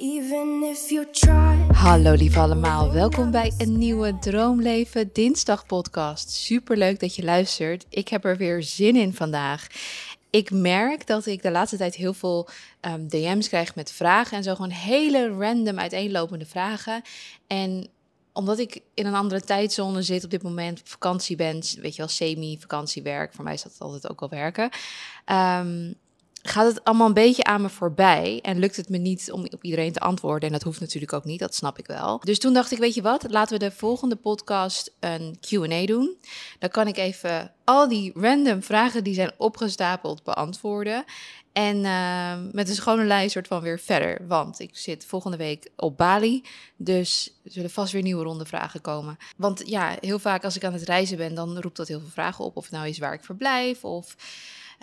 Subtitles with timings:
[0.00, 1.56] Even if you try.
[1.72, 6.30] Hallo lieve allemaal, welkom bij een nieuwe Droomleven Dinsdag podcast.
[6.30, 7.86] Super leuk dat je luistert.
[7.88, 9.66] Ik heb er weer zin in vandaag.
[10.30, 12.48] Ik merk dat ik de laatste tijd heel veel
[12.80, 17.02] ehm, DM's krijg met vragen en zo gewoon hele random uiteenlopende vragen.
[17.46, 17.88] En
[18.32, 22.02] omdat ik in een andere tijdzone zit op dit moment, op vakantie ben, weet je
[22.02, 24.70] wel, semi-vakantiewerk, voor mij is dat altijd ook wel werken.
[25.24, 25.92] Ehm,
[26.42, 29.64] gaat het allemaal een beetje aan me voorbij en lukt het me niet om op
[29.64, 30.48] iedereen te antwoorden.
[30.48, 32.18] En dat hoeft natuurlijk ook niet, dat snap ik wel.
[32.18, 36.16] Dus toen dacht ik, weet je wat, laten we de volgende podcast een Q&A doen.
[36.58, 41.04] Dan kan ik even al die random vragen die zijn opgestapeld beantwoorden.
[41.52, 44.26] En uh, met een schone lijst soort van weer verder.
[44.26, 46.44] Want ik zit volgende week op Bali.
[46.76, 49.16] Dus er zullen vast weer nieuwe ronde vragen komen.
[49.36, 52.08] Want ja, heel vaak als ik aan het reizen ben, dan roept dat heel veel
[52.08, 52.56] vragen op.
[52.56, 54.16] Of het nou is waar ik verblijf of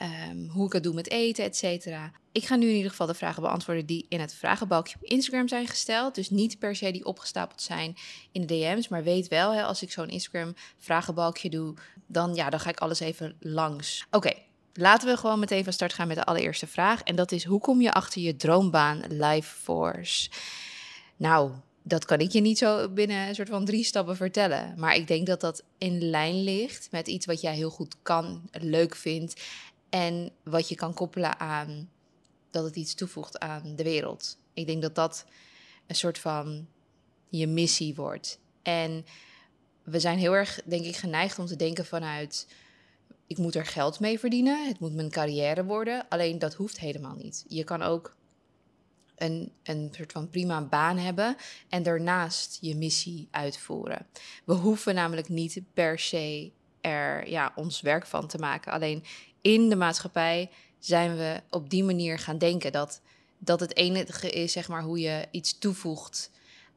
[0.02, 2.12] um, hoe ik het doe met eten, et cetera.
[2.32, 5.48] Ik ga nu in ieder geval de vragen beantwoorden die in het vragenbalkje op Instagram
[5.48, 6.16] zijn gesteld.
[6.16, 7.96] Dus niet per se die opgestapeld zijn
[8.32, 8.88] in de DM's.
[8.88, 11.74] Maar weet wel, hè, als ik zo'n Instagram vragenbalkje doe,
[12.08, 14.06] dan, ja, dan ga ik alles even langs.
[14.12, 14.32] Oké,
[14.80, 17.02] Laten we gewoon meteen van start gaan met de allereerste vraag.
[17.04, 20.30] En dat is: hoe kom je achter je droombaan Life Force?
[21.16, 21.52] Nou,
[21.84, 24.74] dat kan ik je niet zo binnen een soort van drie stappen vertellen.
[24.78, 28.50] Maar ik denk dat dat in lijn ligt met iets wat jij heel goed kan,
[28.52, 29.42] leuk vindt.
[29.90, 31.90] En wat je kan koppelen aan
[32.50, 34.38] dat het iets toevoegt aan de wereld.
[34.54, 35.26] Ik denk dat dat
[35.88, 36.68] een soort van
[37.30, 38.40] je missie wordt.
[38.62, 39.06] En
[39.84, 42.48] we zijn heel erg, denk ik, geneigd om te denken vanuit
[43.28, 46.08] ik moet er geld mee verdienen, het moet mijn carrière worden.
[46.10, 47.46] Alleen dat hoeft helemaal niet.
[47.48, 48.16] Je kan ook
[49.16, 51.36] een, een soort van prima baan hebben
[51.70, 54.08] en daarnaast je missie uitvoeren.
[54.46, 56.52] We hoeven namelijk niet per se
[56.82, 58.72] er ja, ons werk van te maken.
[58.72, 59.04] Alleen
[59.42, 63.02] in de maatschappij zijn we op die manier gaan denken dat,
[63.38, 66.30] dat het enige is, zeg maar, hoe je iets toevoegt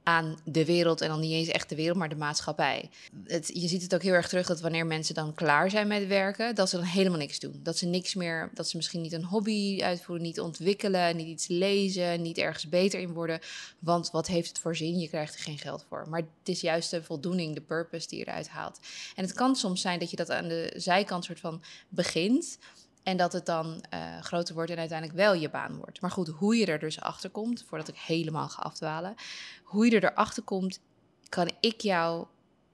[0.03, 2.91] aan de wereld en dan niet eens echt de wereld, maar de maatschappij.
[3.25, 6.07] Het, je ziet het ook heel erg terug dat wanneer mensen dan klaar zijn met
[6.07, 7.61] werken, dat ze dan helemaal niks doen.
[7.63, 11.47] Dat ze niks meer, dat ze misschien niet een hobby uitvoeren, niet ontwikkelen, niet iets
[11.47, 13.41] lezen, niet ergens beter in worden.
[13.79, 14.99] Want wat heeft het voor zin?
[14.99, 16.07] Je krijgt er geen geld voor.
[16.09, 18.79] Maar het is juist de voldoening, de purpose die je eruit haalt.
[19.15, 22.59] En het kan soms zijn dat je dat aan de zijkant soort van begint.
[23.03, 26.01] En dat het dan uh, groter wordt en uiteindelijk wel je baan wordt.
[26.01, 29.15] Maar goed, hoe je er dus achter komt, voordat ik helemaal ga afdwalen,
[29.63, 30.81] hoe je er erachter komt,
[31.29, 32.27] kan ik jou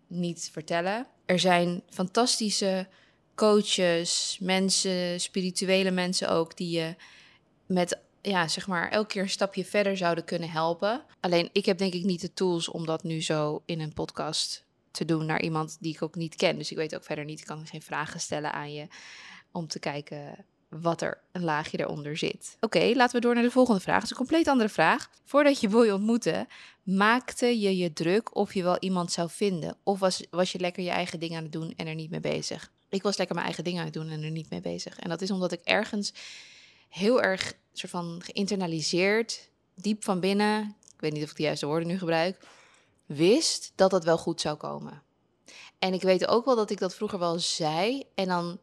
[0.06, 1.06] niet vertellen.
[1.26, 2.88] Er zijn fantastische
[3.34, 6.94] coaches, mensen, spirituele mensen ook, die je
[7.66, 11.04] met, ja, zeg maar, elke keer een stapje verder zouden kunnen helpen.
[11.20, 14.64] Alleen ik heb denk ik niet de tools om dat nu zo in een podcast
[14.90, 16.58] te doen naar iemand die ik ook niet ken.
[16.58, 18.86] Dus ik weet ook verder niet, ik kan geen vragen stellen aan je
[19.56, 22.56] om te kijken wat er een laagje eronder zit.
[22.60, 23.94] Oké, laten we door naar de volgende vraag.
[23.94, 25.10] Het is een compleet andere vraag.
[25.24, 26.46] Voordat je Boy ontmoette,
[26.82, 29.76] maakte je je druk of je wel iemand zou vinden?
[29.82, 32.20] Of was, was je lekker je eigen ding aan het doen en er niet mee
[32.20, 32.72] bezig?
[32.88, 34.98] Ik was lekker mijn eigen ding aan het doen en er niet mee bezig.
[34.98, 36.12] En dat is omdat ik ergens
[36.88, 41.66] heel erg soort van geïnternaliseerd, diep van binnen, ik weet niet of ik de juiste
[41.66, 42.46] woorden nu gebruik,
[43.06, 45.02] wist dat dat wel goed zou komen.
[45.78, 48.58] En ik weet ook wel dat ik dat vroeger wel zei en dan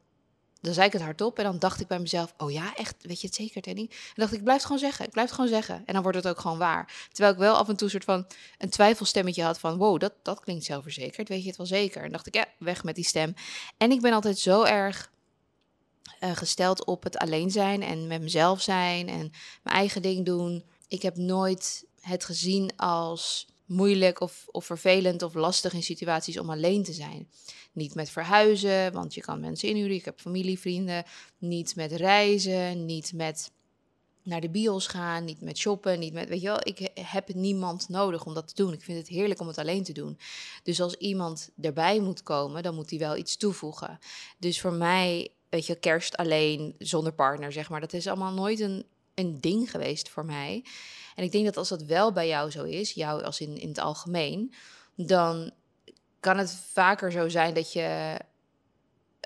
[0.63, 3.21] dan zei ik het hardop en dan dacht ik bij mezelf: Oh ja, echt, weet
[3.21, 3.87] je het zeker, Danny?
[3.89, 5.83] En dacht ik: Ik blijf het gewoon zeggen, ik blijf het gewoon zeggen.
[5.85, 7.07] En dan wordt het ook gewoon waar.
[7.11, 10.13] Terwijl ik wel af en toe een soort van een twijfelstemmetje had van: Wow, dat,
[10.21, 12.03] dat klinkt zelfverzekerd, weet je het wel zeker?
[12.03, 13.33] En dacht ik: Ja, weg met die stem.
[13.77, 15.11] En ik ben altijd zo erg
[16.19, 19.31] uh, gesteld op het alleen zijn en met mezelf zijn en
[19.63, 20.63] mijn eigen ding doen.
[20.87, 26.49] Ik heb nooit het gezien als moeilijk of, of vervelend of lastig in situaties om
[26.49, 27.29] alleen te zijn.
[27.71, 29.95] Niet met verhuizen, want je kan mensen inhuren.
[29.95, 31.03] Ik heb familie, vrienden.
[31.37, 33.51] Niet met reizen, niet met
[34.23, 37.89] naar de bios gaan, niet met shoppen, niet met, weet je wel, ik heb niemand
[37.89, 38.73] nodig om dat te doen.
[38.73, 40.17] Ik vind het heerlijk om het alleen te doen.
[40.63, 43.99] Dus als iemand erbij moet komen, dan moet hij wel iets toevoegen.
[44.37, 48.59] Dus voor mij, weet je, kerst alleen, zonder partner, zeg maar, dat is allemaal nooit
[48.59, 50.65] een, een ding geweest voor mij.
[51.15, 53.67] En ik denk dat als dat wel bij jou zo is, jou als in, in
[53.67, 54.53] het algemeen,
[54.95, 55.51] dan
[56.19, 58.19] kan het vaker zo zijn dat je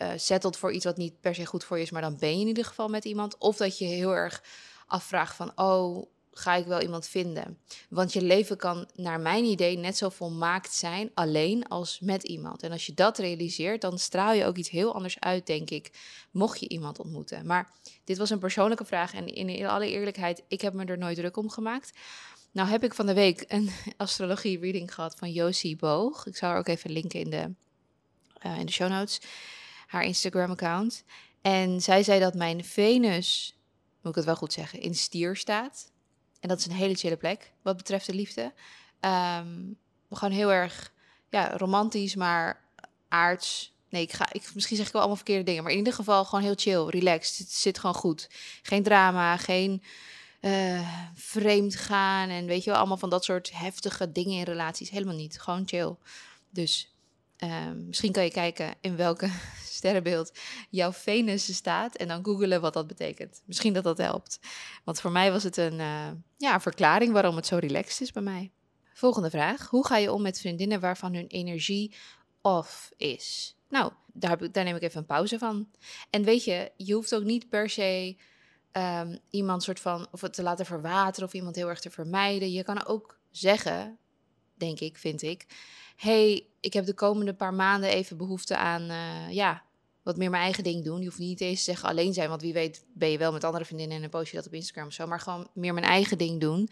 [0.01, 2.41] uh, voor iets wat niet per se goed voor je is, maar dan ben je
[2.41, 3.37] in ieder geval met iemand.
[3.37, 4.43] Of dat je heel erg
[4.87, 6.07] afvraagt van, oh,
[6.37, 7.57] ga ik wel iemand vinden?
[7.89, 12.63] Want je leven kan naar mijn idee net zo volmaakt zijn alleen als met iemand.
[12.63, 15.91] En als je dat realiseert, dan straal je ook iets heel anders uit, denk ik,
[16.31, 17.45] mocht je iemand ontmoeten.
[17.45, 17.71] Maar
[18.03, 21.37] dit was een persoonlijke vraag en in alle eerlijkheid, ik heb me er nooit druk
[21.37, 21.91] om gemaakt.
[22.51, 26.25] Nou heb ik van de week een astrologie reading gehad van Josie Boog.
[26.25, 27.51] Ik zal haar ook even linken in de,
[28.45, 29.21] uh, in de show notes.
[29.87, 31.03] Haar Instagram account.
[31.41, 33.57] En zij zei dat mijn Venus,
[34.01, 35.91] moet ik het wel goed zeggen, in stier staat.
[36.47, 38.53] Dat is een hele chille plek wat betreft de liefde.
[38.99, 39.73] Ehm,
[40.09, 40.93] gewoon heel erg
[41.29, 42.65] ja, romantisch, maar
[43.07, 43.75] aards.
[43.89, 45.63] Nee, ik ga, ik, misschien zeg ik wel allemaal verkeerde dingen.
[45.63, 47.37] Maar in ieder geval gewoon heel chill, relaxed.
[47.37, 48.29] Het zit gewoon goed.
[48.61, 49.83] Geen drama, geen
[50.41, 52.29] uh, vreemd gaan.
[52.29, 54.89] En weet je wel, allemaal van dat soort heftige dingen in relaties.
[54.89, 55.41] Helemaal niet.
[55.41, 55.95] Gewoon chill.
[56.49, 56.96] Dus
[57.37, 59.29] ehm, misschien kan je kijken in welke
[59.77, 60.31] sterrenbeeld
[60.69, 61.95] jouw Venus staat.
[61.95, 63.41] En dan googelen wat dat betekent.
[63.45, 64.39] Misschien dat dat helpt.
[64.83, 66.07] Want voor mij was het een uh,
[66.37, 68.51] ja, verklaring waarom het zo relaxed is bij mij.
[68.93, 69.67] Volgende vraag.
[69.67, 71.95] Hoe ga je om met vriendinnen waarvan hun energie
[72.41, 73.55] off is?
[73.69, 75.69] Nou, daar, daar neem ik even een pauze van.
[76.09, 78.17] En weet je, je hoeft ook niet per se
[78.71, 82.51] um, iemand soort van of het te laten verwateren of iemand heel erg te vermijden.
[82.51, 83.97] Je kan ook zeggen,
[84.57, 85.45] denk ik, vind ik,
[85.95, 89.63] hey, ik heb de komende paar maanden even behoefte aan, uh, ja,
[90.03, 90.99] wat meer mijn eigen ding doen.
[90.99, 93.43] Je hoeft niet eens te zeggen alleen zijn, want wie weet ben je wel met
[93.43, 95.07] andere vriendinnen en een post je dat op Instagram of zo.
[95.07, 96.69] Maar gewoon meer mijn eigen ding doen.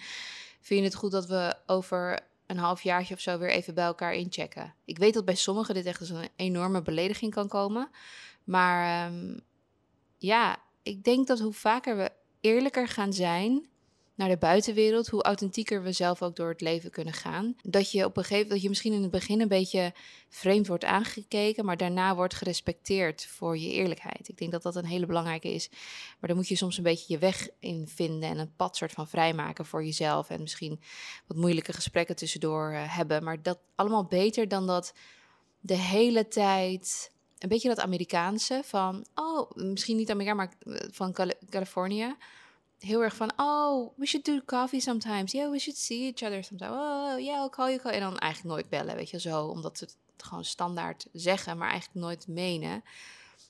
[0.62, 4.14] Vind je het goed dat we over een halfjaartje of zo weer even bij elkaar
[4.14, 4.74] inchecken?
[4.86, 7.90] Ik weet dat bij sommigen dit echt als een enorme belediging kan komen.
[8.44, 9.40] Maar um,
[10.18, 12.12] ja, ik denk dat hoe vaker we
[12.42, 13.70] eerlijker gaan zijn
[14.16, 17.56] naar de buitenwereld, hoe authentieker we zelf ook door het leven kunnen gaan.
[17.62, 19.94] Dat je op een gegeven dat je misschien in het begin een beetje
[20.30, 24.28] vreemd wordt aangekeken, maar daarna wordt gerespecteerd voor je eerlijkheid.
[24.28, 25.70] Ik denk dat dat een hele belangrijke is.
[26.20, 28.92] Maar dan moet je soms een beetje je weg in vinden en een pad soort
[28.92, 30.30] van vrijmaken voor jezelf.
[30.30, 30.80] En misschien
[31.28, 33.24] wat moeilijke gesprekken tussendoor uh, hebben.
[33.24, 34.94] Maar dat allemaal beter dan dat
[35.60, 41.14] de hele tijd een beetje dat Amerikaanse van, oh, misschien niet Amerika, maar eh, van
[41.14, 42.16] Cali Californië.
[42.86, 45.32] Heel erg van, oh, we should do coffee sometimes.
[45.32, 46.74] Yeah, we should see each other sometimes.
[46.74, 47.80] Oh, yeah, I'll call you.
[47.80, 47.92] Call.
[47.92, 49.46] En dan eigenlijk nooit bellen, weet je, zo.
[49.46, 52.84] Omdat ze het gewoon standaard zeggen, maar eigenlijk nooit menen.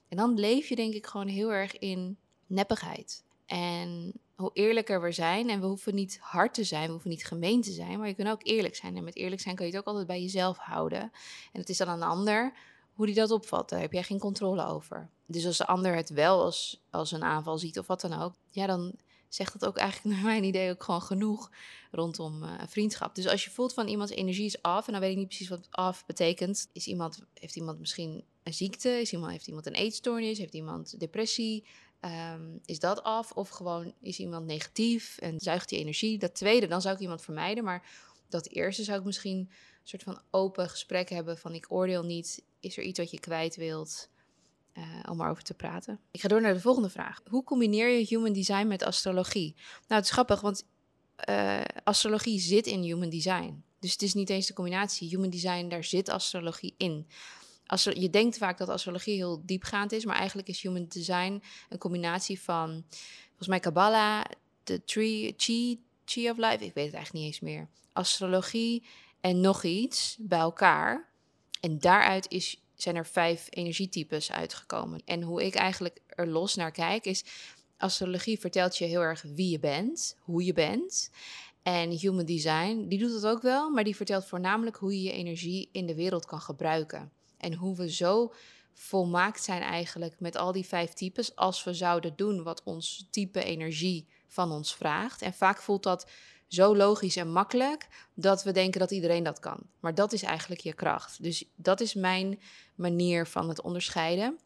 [0.07, 2.17] En dan leef je denk ik gewoon heel erg in
[2.47, 3.23] neppigheid.
[3.45, 7.25] En hoe eerlijker we zijn, en we hoeven niet hard te zijn, we hoeven niet
[7.25, 8.97] gemeen te zijn, maar je kunt ook eerlijk zijn.
[8.97, 11.01] En met eerlijk zijn kan je het ook altijd bij jezelf houden.
[11.51, 12.53] En het is dan een ander
[12.93, 13.69] hoe die dat opvat.
[13.69, 15.09] Daar heb jij geen controle over.
[15.25, 18.33] Dus als de ander het wel als, als een aanval ziet of wat dan ook,
[18.49, 18.93] ja, dan
[19.29, 21.51] zegt dat ook eigenlijk naar mijn idee ook gewoon genoeg
[21.91, 23.15] rondom uh, vriendschap.
[23.15, 25.49] Dus als je voelt van iemands energie is af, en dan weet ik niet precies
[25.49, 26.69] wat af betekent.
[26.73, 28.89] Is iemand, heeft iemand misschien een ziekte?
[28.89, 30.37] Is iemand, heeft iemand een eetstoornis?
[30.37, 31.65] Heeft iemand depressie?
[32.01, 33.31] Um, is dat af?
[33.31, 36.17] Of gewoon is iemand negatief en zuigt die energie?
[36.17, 37.63] Dat tweede, dan zou ik iemand vermijden.
[37.63, 37.89] Maar
[38.29, 39.49] dat eerste zou ik misschien een
[39.83, 43.55] soort van open gesprek hebben van ik oordeel niet is er iets wat je kwijt
[43.55, 44.09] wilt
[44.77, 45.99] uh, om erover te praten?
[46.11, 47.21] Ik ga door naar de volgende vraag.
[47.29, 49.53] Hoe combineer je human design met astrologie?
[49.55, 50.65] Nou, het is grappig, want
[51.29, 53.63] uh, astrologie zit in human design.
[53.79, 55.09] Dus het is niet eens de combinatie.
[55.09, 57.07] Human design, daar zit astrologie in.
[57.65, 61.77] Astro je denkt vaak dat astrologie heel diepgaand is, maar eigenlijk is human design een
[61.77, 62.83] combinatie van,
[63.27, 64.23] volgens mij, Kabbalah,
[64.63, 67.69] de tree, chi, chi of life, ik weet het eigenlijk niet eens meer.
[67.93, 68.83] Astrologie
[69.21, 71.09] en nog iets bij elkaar.
[71.59, 75.01] En daaruit is, zijn er vijf energietypes uitgekomen.
[75.05, 77.23] En hoe ik eigenlijk er los naar kijk, is
[77.77, 81.11] astrologie vertelt je heel erg wie je bent, hoe je bent.
[81.63, 85.11] En human design, die doet dat ook wel, maar die vertelt voornamelijk hoe je je
[85.11, 87.11] energie in de wereld kan gebruiken.
[87.37, 88.33] En hoe we zo
[88.73, 93.43] volmaakt zijn eigenlijk met al die vijf types als we zouden doen wat ons type
[93.43, 95.21] energie van ons vraagt.
[95.21, 96.09] En vaak voelt dat
[96.47, 99.59] zo logisch en makkelijk dat we denken dat iedereen dat kan.
[99.79, 101.23] Maar dat is eigenlijk je kracht.
[101.23, 102.39] Dus dat is mijn
[102.75, 104.39] manier van het onderscheiden.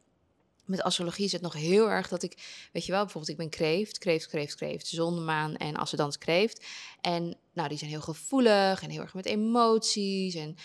[0.65, 3.49] Met astrologie is het nog heel erg dat ik, weet je wel, bijvoorbeeld ik ben
[3.49, 6.65] kreeft, kreeft, kreeft, kreeft, zon, maan en ascendant kreeft.
[7.01, 10.55] En nou, die zijn heel gevoelig en heel erg met emoties en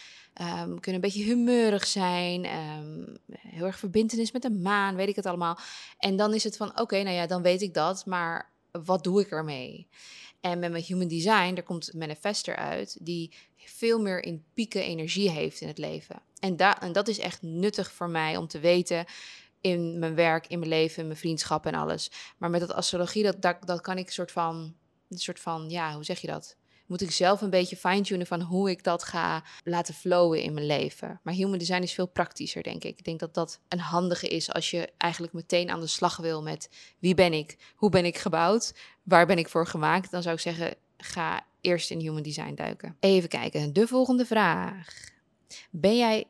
[0.40, 2.46] um, kunnen een beetje humeurig zijn.
[2.46, 5.58] Um, heel erg verbindenis met de maan, weet ik het allemaal.
[5.98, 9.20] En dan is het van, oké, nou ja, dan weet ik dat, maar wat doe
[9.20, 9.88] ik ermee?
[10.44, 15.30] En met human design, er komt een manifester uit die veel meer in pieken energie
[15.30, 16.22] heeft in het leven.
[16.38, 19.04] En, en dat is echt nuttig voor mij om te weten
[19.60, 22.10] in mijn werk, in mijn leven, in mijn vriendschap en alles.
[22.38, 24.74] Maar met dat astrologie, dat, dat, dat kan ik soort van,
[25.08, 26.56] een soort van, ja, hoe zeg je dat?
[26.86, 30.66] Moet ik zelf een beetje fine-tunen van hoe ik dat ga laten flowen in mijn
[30.66, 31.20] leven.
[31.22, 32.98] Maar human design is veel praktischer, denk ik.
[32.98, 36.42] Ik denk dat dat een handige is als je eigenlijk meteen aan de slag wil
[36.42, 40.10] met wie ben ik, hoe ben ik gebouwd, waar ben ik voor gemaakt.
[40.10, 42.96] Dan zou ik zeggen, ga eerst in human design duiken.
[43.00, 45.12] Even kijken, de volgende vraag.
[45.70, 46.24] Ben jij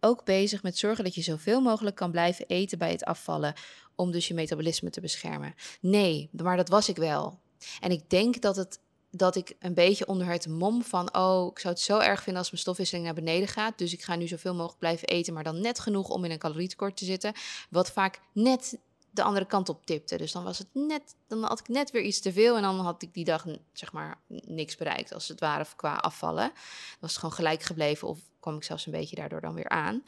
[0.00, 3.54] ook bezig met zorgen dat je zoveel mogelijk kan blijven eten bij het afvallen,
[3.94, 5.54] om dus je metabolisme te beschermen?
[5.80, 7.40] Nee, maar dat was ik wel.
[7.80, 8.80] En ik denk dat het
[9.14, 12.42] dat ik een beetje onder het mom van, oh, ik zou het zo erg vinden
[12.42, 13.78] als mijn stofwisseling naar beneden gaat.
[13.78, 16.38] Dus ik ga nu zoveel mogelijk blijven eten, maar dan net genoeg om in een
[16.38, 17.32] calorietekort te zitten.
[17.70, 18.78] Wat vaak net
[19.10, 20.16] de andere kant op tipte.
[20.16, 22.78] Dus dan was het net, dan had ik net weer iets te veel en dan
[22.78, 26.46] had ik die dag zeg maar niks bereikt als het ware qua afvallen.
[26.46, 29.68] Dan was het gewoon gelijk gebleven of kwam ik zelfs een beetje daardoor dan weer
[29.68, 30.04] aan.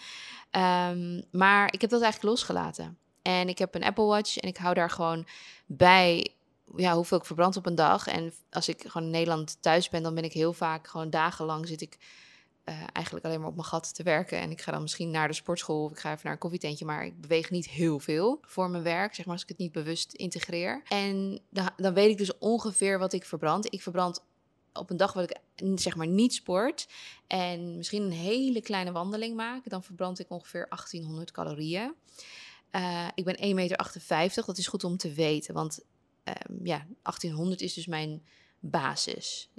[0.51, 2.99] Ehm, maar ik heb dat eigenlijk losgelaten.
[3.23, 5.27] En ik heb een Apple Watch en ik hou daar gewoon
[5.67, 6.35] bij
[6.77, 8.07] ja, hoeveel ik verbrand op een dag.
[8.07, 11.67] En als ik gewoon in Nederland thuis ben, dan ben ik heel vaak gewoon dagenlang
[11.67, 11.99] zit ik
[12.65, 14.41] uh, eigenlijk alleen maar op mijn gat te werken.
[14.41, 16.85] En ik ga dan misschien naar de sportschool of ik ga even naar een koffietentje.
[16.85, 19.73] Maar ik beweeg niet heel veel voor mijn werk, zeg maar, als ik het niet
[19.73, 20.83] bewust integreer.
[20.89, 23.73] En dan, dan weet ik dus ongeveer wat ik verbrand.
[23.73, 24.23] Ik verbrand
[24.73, 25.39] op een dag wat ik
[25.75, 26.89] zeg maar niet sport
[27.27, 31.95] en misschien een hele kleine wandeling maak, dan verbrand ik ongeveer 1800 calorieën.
[32.73, 35.81] Uh, ik ben 1,58 meter, dat is goed om te weten, want
[36.25, 38.23] um, ja, 1800 is dus mijn
[38.71, 39.51] basis.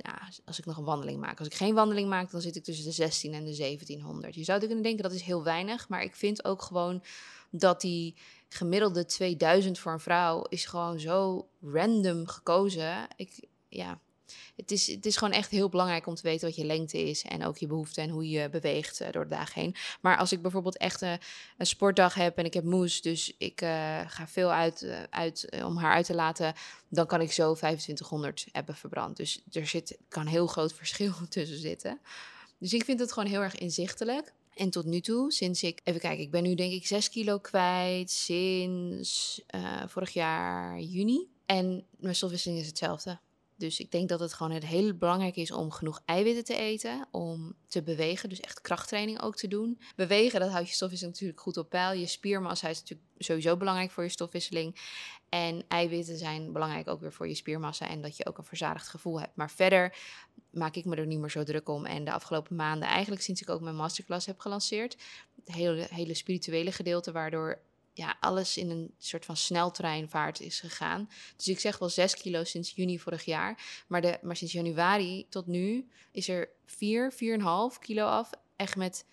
[0.46, 1.40] Als ik nog een wandeling maak.
[1.40, 4.36] Als ik geen wandeling maak, dan zit ik tussen de 16 en de 1700.
[4.36, 7.04] Je zou kunnen denken dat is heel weinig, maar ik vind ook gewoon
[7.50, 8.16] dat die
[8.50, 13.08] gemiddelde 2000 voor een vrouw is gewoon zo random gekozen.
[13.16, 14.00] Ik, ja,
[14.56, 17.24] het is, het is gewoon echt heel belangrijk om te weten wat je lengte is
[17.24, 19.76] en ook je behoefte en hoe je beweegt uh, door de dag heen.
[20.02, 21.14] Maar als ik bijvoorbeeld echt uh,
[21.58, 23.70] een sportdag heb en ik heb moes, dus ik uh,
[24.08, 26.54] ga veel uit, uit om haar uit te laten,
[26.90, 29.18] dan kan ik zo 2500 hebben verbrand.
[29.18, 32.00] Dus er zit, kan heel groot verschil tussen zitten.
[32.58, 34.34] Dus ik vind het gewoon heel erg inzichtelijk.
[34.54, 37.40] En tot nu toe, sinds ik, even kijken, ik ben nu denk ik 6 kilo
[37.40, 39.42] kwijt sinds
[39.88, 41.28] vorig jaar juni.
[41.46, 43.20] En mijn stofwisseling is hetzelfde.
[43.58, 47.56] Dus ik denk dat het gewoon heel belangrijk is om genoeg eiwitten te eten, om
[47.68, 49.80] te bewegen, dus echt krachttraining ook te doen.
[49.96, 52.00] Bewegen, dat houdt je stofwisseling natuurlijk goed op peil.
[52.00, 54.76] Je spiermassa is natuurlijk sowieso belangrijk voor je stofwisseling.
[55.30, 58.88] En eiwitten zijn belangrijk ook weer voor je spiermassa en dat je ook een verzadigd
[58.88, 59.36] gevoel hebt.
[59.36, 59.98] Maar verder
[60.50, 61.86] maak ik me er niet meer zo druk om.
[61.86, 64.98] En de afgelopen maanden, eigenlijk sinds ik ook mijn masterclass heb gelanceerd,
[65.36, 67.60] het hele, hele spirituele gedeelte, waardoor
[67.98, 71.10] ja, alles in een soort van sneltreinvaart is gegaan.
[71.36, 73.84] Dus ik zeg wel 6 kilo sinds juni vorig jaar.
[73.88, 78.30] Maar, de, maar sinds januari tot nu is er 4, 4,5 kilo af.
[78.56, 79.06] Echt met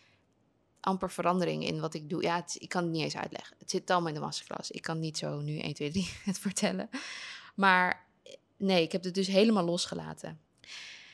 [0.80, 2.22] amper verandering in wat ik doe.
[2.22, 3.56] Ja, ik kan het niet eens uitleggen.
[3.58, 4.70] Het zit allemaal in de masterclass.
[4.70, 6.88] Ik kan niet zo nu 1, 2, 3 het vertellen.
[7.54, 8.06] Maar
[8.56, 10.40] nee, ik heb het dus helemaal losgelaten.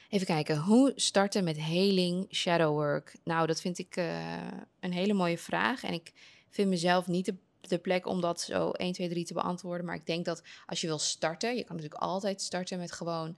[0.08, 3.16] Even kijken, hoe starten met healing shadow work?
[3.24, 4.36] Nou, dat vind ik uh,
[4.80, 5.82] een hele mooie vraag.
[5.82, 6.12] En ik
[6.50, 9.86] vind mezelf niet de de plek om dat zo 1, 2, 3 te beantwoorden.
[9.86, 13.36] Maar ik denk dat als je wil starten, je kan natuurlijk altijd starten met gewoon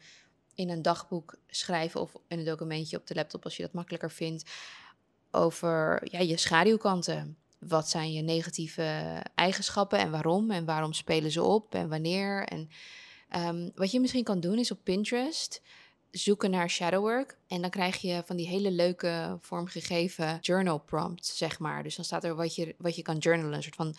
[0.54, 4.10] in een dagboek schrijven of in een documentje op de laptop als je dat makkelijker
[4.10, 4.50] vindt.
[5.30, 7.36] Over ja, je schaduwkanten.
[7.58, 10.50] Wat zijn je negatieve eigenschappen en waarom?
[10.50, 12.44] En waarom spelen ze op en wanneer?
[12.44, 12.70] En
[13.36, 15.62] um, wat je misschien kan doen is op Pinterest
[16.10, 17.38] zoeken naar shadow work.
[17.46, 21.82] En dan krijg je van die hele leuke vormgegeven journal prompts, zeg maar.
[21.82, 23.52] Dus dan staat er wat je, wat je kan journalen.
[23.52, 23.94] Een soort van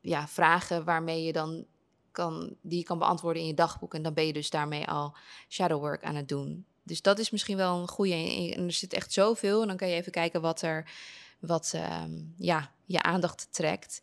[0.00, 1.64] ja, vragen waarmee je dan
[2.10, 3.94] kan, die je kan beantwoorden in je dagboek.
[3.94, 5.16] En dan ben je dus daarmee al
[5.48, 6.66] shadow work aan het doen.
[6.82, 8.14] Dus dat is misschien wel een goede.
[8.54, 9.62] En er zit echt zoveel.
[9.62, 10.90] En dan kan je even kijken wat er
[11.40, 14.02] wat, um, ja, je aandacht trekt.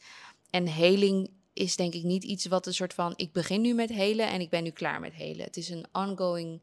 [0.50, 3.14] En heling is denk ik niet iets wat een soort van...
[3.16, 5.46] ik begin nu met helen en ik ben nu klaar met helen.
[5.46, 6.62] Het is een ongoing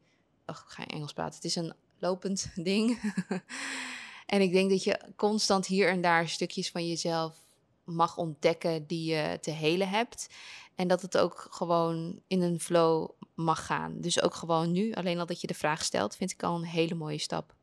[0.56, 1.34] ik ga Engels praten.
[1.34, 3.14] Het is een lopend ding.
[4.26, 7.36] en ik denk dat je constant hier en daar stukjes van jezelf
[7.84, 10.28] mag ontdekken die je te helen hebt.
[10.74, 14.00] En dat het ook gewoon in een flow mag gaan.
[14.00, 16.64] Dus ook gewoon nu, alleen al dat je de vraag stelt, vind ik al een
[16.64, 17.54] hele mooie stap.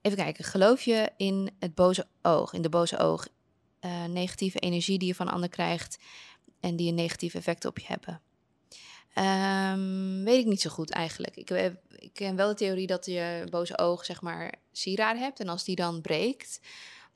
[0.00, 3.28] Even kijken, geloof je in het boze oog, in de boze oog?
[3.80, 5.98] Uh, negatieve energie die je van anderen krijgt
[6.60, 8.20] en die een negatieve effect op je hebben.
[9.18, 11.36] Um, weet ik niet zo goed eigenlijk.
[11.36, 11.50] Ik,
[11.98, 15.40] ik ken wel de theorie dat je boze oog, zeg maar, sieraden hebt.
[15.40, 16.60] En als die dan breekt,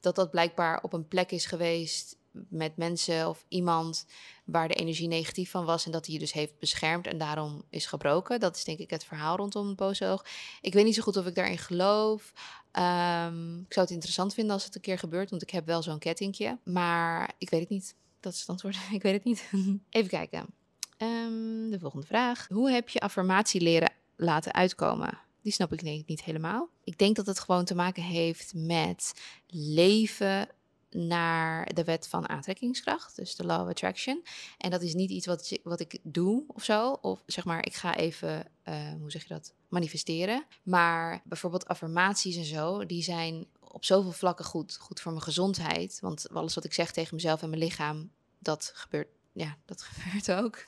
[0.00, 4.06] dat dat blijkbaar op een plek is geweest met mensen of iemand
[4.44, 7.64] waar de energie negatief van was en dat hij je dus heeft beschermd en daarom
[7.70, 8.40] is gebroken.
[8.40, 10.24] Dat is denk ik het verhaal rondom het boze oog.
[10.60, 12.32] Ik weet niet zo goed of ik daarin geloof.
[12.72, 15.82] Um, ik zou het interessant vinden als het een keer gebeurt, want ik heb wel
[15.82, 16.58] zo'n kettingje.
[16.64, 17.94] Maar ik weet het niet.
[18.20, 18.76] Dat is het antwoord.
[18.92, 19.50] ik weet het niet.
[19.90, 20.59] Even kijken.
[21.02, 22.46] Um, de volgende vraag.
[22.48, 25.18] Hoe heb je affirmatie leren laten uitkomen?
[25.42, 26.68] Die snap ik denk niet helemaal.
[26.84, 29.12] Ik denk dat het gewoon te maken heeft met
[29.46, 30.48] leven
[30.90, 34.24] naar de wet van aantrekkingskracht, dus de law of attraction.
[34.58, 37.74] En dat is niet iets wat, wat ik doe of zo, of zeg maar, ik
[37.74, 40.44] ga even, uh, hoe zeg je dat, manifesteren.
[40.62, 44.76] Maar bijvoorbeeld affirmaties en zo, die zijn op zoveel vlakken goed.
[44.76, 48.72] Goed voor mijn gezondheid, want alles wat ik zeg tegen mezelf en mijn lichaam, dat
[48.74, 50.64] gebeurt, ja, dat gebeurt ook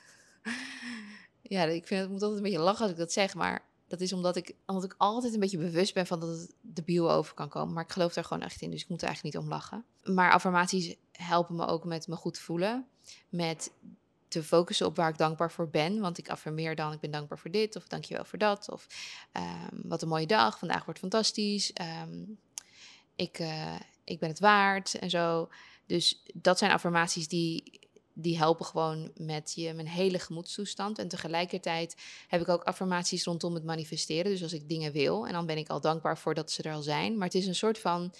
[1.41, 4.01] ja, ik vind het moet altijd een beetje lachen als ik dat zeg, maar dat
[4.01, 7.33] is omdat ik, omdat ik altijd een beetje bewust ben van dat het, debiel over
[7.33, 7.73] kan komen.
[7.73, 9.85] Maar ik geloof daar gewoon echt in, dus ik moet er eigenlijk niet om lachen.
[10.03, 12.87] Maar affirmaties helpen me ook met me goed voelen.
[13.29, 13.71] Met
[14.27, 15.99] te focussen op waar ik dankbaar voor ben.
[15.99, 18.71] Want ik affirmeer dan, ik ben dankbaar voor dit, of dankjewel voor dat.
[18.71, 18.87] Of
[19.31, 21.73] ehm, wat een mooie dag, vandaag wordt fantastisch.
[21.73, 22.23] Ehm,
[23.15, 25.49] ik, uh, ik ben het waard en zo.
[25.85, 27.79] Dus dat zijn affirmaties die,
[28.13, 30.99] die helpen gewoon met je mijn hele gemoedstoestand.
[30.99, 31.95] En tegelijkertijd
[32.27, 34.31] heb ik ook affirmaties rondom het manifesteren.
[34.31, 36.73] Dus als ik dingen wil, en dan ben ik al dankbaar voor dat ze er
[36.73, 37.17] al zijn.
[37.17, 38.13] Maar het is een soort van,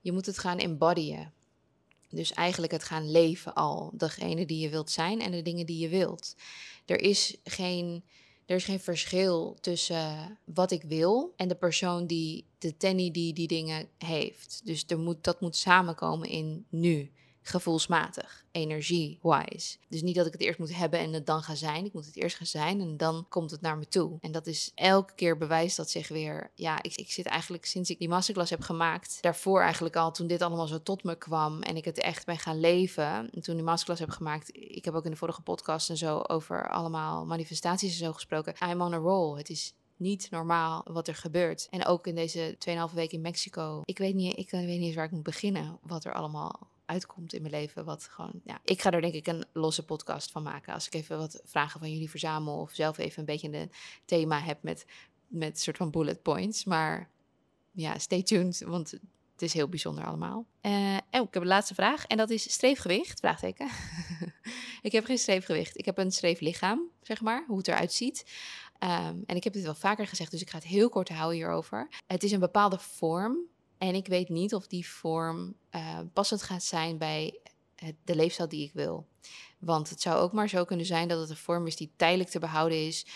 [0.00, 1.32] je moet het gaan embodyen.
[2.10, 5.78] Dus eigenlijk het gaan leven al, degene die je wilt zijn en de dingen die
[5.78, 6.36] je wilt.
[6.86, 8.04] Er is geen,
[8.46, 13.32] er is geen verschil tussen wat ik wil en de persoon die, de Tenny die
[13.32, 14.60] die dingen heeft.
[14.64, 17.10] Dus er moet, dat moet samenkomen in nu
[17.42, 19.76] gevoelsmatig, energie-wise.
[19.88, 21.84] Dus niet dat ik het eerst moet hebben en het dan ga zijn.
[21.84, 24.18] Ik moet het eerst gaan zijn en dan komt het naar me toe.
[24.20, 26.50] En dat is elke keer bewijst dat zich weer.
[26.54, 30.26] Ja, ik, ik zit eigenlijk sinds ik die masterclass heb gemaakt, daarvoor eigenlijk al, toen
[30.26, 33.30] dit allemaal zo tot me kwam en ik het echt ben gaan leven.
[33.30, 36.18] En toen die masterclass heb gemaakt, ik heb ook in de vorige podcast en zo
[36.18, 38.54] over allemaal manifestaties en zo gesproken.
[38.70, 39.36] I'm on a roll.
[39.36, 41.66] Het is niet normaal wat er gebeurt.
[41.70, 42.56] En ook in deze
[42.90, 43.82] 2,5 weken in Mexico.
[43.84, 45.78] Ik weet, niet, ik weet niet eens waar ik moet beginnen.
[45.82, 47.84] Wat er allemaal uitkomt in mijn leven.
[47.84, 50.74] Wat gewoon, ja, ik ga er denk ik een losse podcast van maken.
[50.74, 53.70] Als ik even wat vragen van jullie verzamel of zelf even een beetje een
[54.04, 54.86] thema heb met,
[55.26, 56.64] met soort van bullet points.
[56.64, 57.10] Maar
[57.72, 58.90] ja, stay tuned, want
[59.32, 60.46] het is heel bijzonder allemaal.
[60.62, 63.20] Uh, oh, ik heb een laatste vraag en dat is streefgewicht?
[63.20, 63.68] Vraagteken.
[64.88, 65.78] ik heb geen streefgewicht.
[65.78, 68.24] Ik heb een streeflichaam, zeg maar, hoe het eruit ziet.
[68.78, 71.36] Ehm, en ik heb dit wel vaker gezegd, dus ik ga het heel kort houden
[71.36, 71.88] hierover.
[72.06, 73.36] Het is een bepaalde vorm
[73.78, 77.40] en ik weet niet of die vorm uh, passend gaat zijn bij
[77.74, 79.06] het, de leefstijl die ik wil.
[79.58, 82.30] Want het zou ook maar zo kunnen zijn dat het een vorm is die tijdelijk
[82.30, 83.06] te behouden is.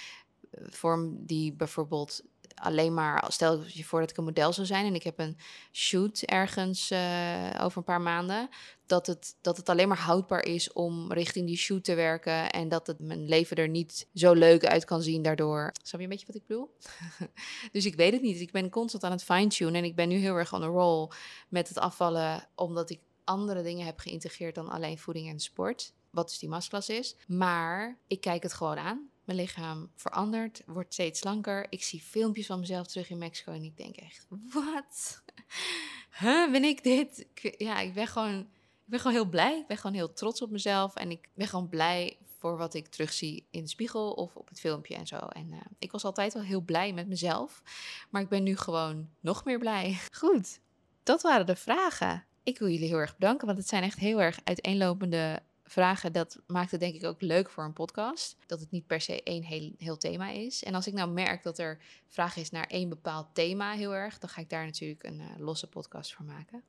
[0.51, 2.23] Eh, vorm die bijvoorbeeld
[2.55, 5.37] alleen maar, stel je voor dat ik een model zou zijn en ik heb een
[5.73, 8.49] shoot ergens uh, over een paar maanden,
[8.87, 12.69] dat het, dat het alleen maar houdbaar is om richting die shoot te werken en
[12.69, 15.73] dat het mijn leven er niet zo leuk uit kan zien daardoor.
[15.83, 16.77] Snap je een beetje wat ik bedoel?
[17.73, 18.41] dus ik weet het niet.
[18.41, 21.11] Ik ben constant aan het fine-tunen en ik ben nu heel erg on a roll
[21.49, 25.93] met het afvallen, omdat ik andere dingen heb geïntegreerd dan alleen voeding en sport.
[26.11, 27.17] Wat dus die masterclass is.
[27.27, 29.11] Maar ik kijk het gewoon aan.
[29.33, 31.67] Mijn lichaam verandert, wordt steeds slanker.
[31.69, 35.23] Ik zie filmpjes van mezelf terug in Mexico en ik denk echt, wat?
[36.21, 37.27] Huh, ben ik dit?
[37.59, 39.59] ja, ik ben gewoon, ik ben gewoon heel blij.
[39.59, 42.87] Ik ben gewoon heel trots op mezelf en ik ben gewoon blij voor wat ik
[42.87, 45.17] terugzie in de spiegel of op het filmpje en zo.
[45.17, 47.63] En uh, ik was altijd wel heel blij met mezelf,
[48.11, 49.99] maar ik ben nu gewoon nog meer blij.
[50.21, 50.61] Goed,
[51.03, 52.25] dat waren de vragen.
[52.43, 56.41] Ik wil jullie heel erg bedanken, want het zijn echt heel erg uiteenlopende vragen, dat
[56.47, 58.37] maakt het denk ik ook leuk voor een podcast.
[58.47, 60.63] Dat het niet per se één heel, heel thema is.
[60.63, 64.19] En als ik nou merk dat er vraag is naar één bepaald thema heel erg,
[64.19, 66.63] dan ga ik daar natuurlijk een uh, losse podcast voor maken.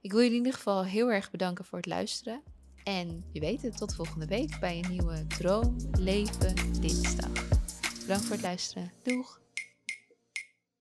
[0.00, 2.42] Ik wil jullie in ieder geval heel erg bedanken voor het luisteren.
[2.84, 7.32] En je weet het, tot volgende week bij een nieuwe Droom Leven Dinsdag.
[8.00, 8.92] Bedankt voor het luisteren.
[9.02, 9.47] Doeg!